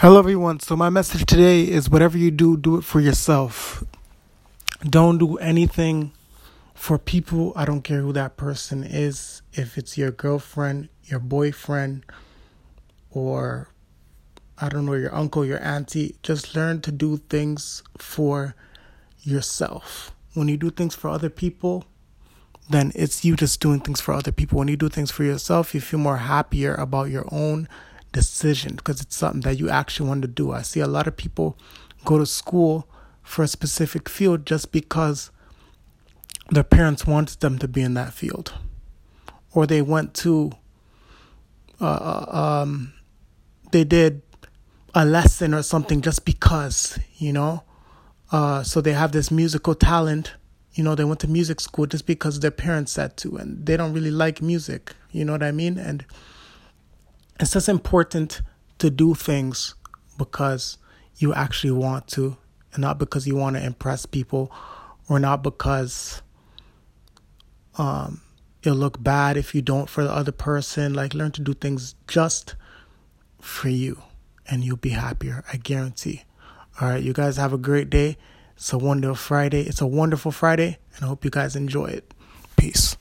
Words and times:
Hello, 0.00 0.18
everyone. 0.18 0.60
So, 0.60 0.76
my 0.76 0.88
message 0.88 1.26
today 1.26 1.60
is 1.60 1.90
whatever 1.90 2.16
you 2.16 2.30
do, 2.30 2.56
do 2.56 2.78
it 2.78 2.84
for 2.84 3.00
yourself. 3.00 3.84
Don't 4.82 5.18
do 5.18 5.36
anything 5.36 6.12
for 6.72 6.96
people. 6.96 7.52
I 7.54 7.66
don't 7.66 7.82
care 7.82 8.00
who 8.00 8.10
that 8.14 8.38
person 8.38 8.82
is. 8.82 9.42
If 9.52 9.76
it's 9.76 9.98
your 9.98 10.10
girlfriend, 10.10 10.88
your 11.04 11.20
boyfriend, 11.20 12.06
or 13.10 13.68
I 14.56 14.70
don't 14.70 14.86
know, 14.86 14.94
your 14.94 15.14
uncle, 15.14 15.44
your 15.44 15.62
auntie, 15.62 16.16
just 16.22 16.56
learn 16.56 16.80
to 16.80 16.90
do 16.90 17.18
things 17.18 17.82
for 17.98 18.54
yourself. 19.20 20.12
When 20.32 20.48
you 20.48 20.56
do 20.56 20.70
things 20.70 20.94
for 20.94 21.10
other 21.10 21.28
people, 21.28 21.84
then 22.70 22.90
it's 22.94 23.22
you 23.22 23.36
just 23.36 23.60
doing 23.60 23.80
things 23.80 24.00
for 24.00 24.14
other 24.14 24.32
people. 24.32 24.60
When 24.60 24.68
you 24.68 24.78
do 24.78 24.88
things 24.88 25.10
for 25.10 25.24
yourself, 25.24 25.74
you 25.74 25.82
feel 25.82 26.00
more 26.00 26.16
happier 26.16 26.74
about 26.74 27.10
your 27.10 27.26
own 27.30 27.68
decision 28.12 28.76
because 28.76 29.00
it's 29.00 29.16
something 29.16 29.42
that 29.42 29.58
you 29.58 29.68
actually 29.70 30.08
want 30.08 30.22
to 30.22 30.28
do. 30.28 30.52
I 30.52 30.62
see 30.62 30.80
a 30.80 30.86
lot 30.86 31.06
of 31.06 31.16
people 31.16 31.58
go 32.04 32.18
to 32.18 32.26
school 32.26 32.88
for 33.22 33.42
a 33.42 33.48
specific 33.48 34.08
field 34.08 34.46
just 34.46 34.72
because 34.72 35.30
their 36.50 36.64
parents 36.64 37.06
wanted 37.06 37.40
them 37.40 37.58
to 37.58 37.68
be 37.68 37.82
in 37.82 37.94
that 37.94 38.12
field, 38.12 38.54
or 39.52 39.66
they 39.66 39.82
went 39.82 40.14
to, 40.14 40.50
uh, 41.80 41.84
uh, 42.28 42.62
um, 42.62 42.92
they 43.70 43.84
did 43.84 44.22
a 44.94 45.04
lesson 45.04 45.54
or 45.54 45.62
something 45.62 46.00
just 46.00 46.24
because, 46.24 46.98
you 47.18 47.32
know. 47.32 47.62
Uh, 48.32 48.62
so 48.62 48.80
they 48.80 48.92
have 48.92 49.12
this 49.12 49.30
musical 49.30 49.74
talent. 49.74 50.34
You 50.74 50.84
know, 50.84 50.94
they 50.94 51.04
went 51.04 51.20
to 51.20 51.28
music 51.28 51.60
school 51.60 51.86
just 51.86 52.06
because 52.06 52.40
their 52.40 52.50
parents 52.50 52.92
said 52.92 53.16
to, 53.18 53.36
and 53.36 53.66
they 53.66 53.76
don't 53.76 53.92
really 53.92 54.10
like 54.10 54.40
music. 54.40 54.94
You 55.12 55.24
know 55.24 55.32
what 55.32 55.42
I 55.42 55.52
mean? 55.52 55.78
And 55.78 56.04
it's 57.40 57.52
just 57.52 57.68
important 57.68 58.42
to 58.78 58.90
do 58.90 59.14
things 59.14 59.74
because 60.18 60.76
you 61.16 61.32
actually 61.32 61.70
want 61.70 62.06
to 62.08 62.36
and 62.72 62.82
not 62.82 62.98
because 62.98 63.26
you 63.26 63.34
want 63.34 63.56
to 63.56 63.64
impress 63.64 64.06
people 64.06 64.52
or 65.08 65.18
not 65.18 65.42
because 65.42 66.22
um, 67.78 68.20
it'll 68.62 68.76
look 68.76 69.02
bad 69.02 69.36
if 69.36 69.54
you 69.54 69.62
don't 69.62 69.88
for 69.88 70.04
the 70.04 70.12
other 70.12 70.32
person. 70.32 70.92
Like 70.92 71.14
learn 71.14 71.32
to 71.32 71.40
do 71.40 71.54
things 71.54 71.94
just 72.06 72.54
for 73.40 73.70
you 73.70 74.02
and 74.46 74.62
you'll 74.62 74.76
be 74.76 74.90
happier 74.90 75.42
i 75.50 75.56
guarantee. 75.56 76.24
All 76.80 76.88
right 76.88 77.02
you 77.02 77.14
guys 77.14 77.38
have 77.38 77.54
a 77.54 77.58
great 77.58 77.88
day. 77.88 78.18
It's 78.56 78.72
a 78.74 78.78
wonderful 78.78 79.14
friday. 79.14 79.62
It's 79.62 79.80
a 79.80 79.86
wonderful 79.86 80.30
friday 80.30 80.78
and 80.94 81.04
i 81.04 81.08
hope 81.08 81.24
you 81.24 81.30
guys 81.30 81.56
enjoy 81.56 81.86
it. 81.86 82.12
Peace 82.56 82.98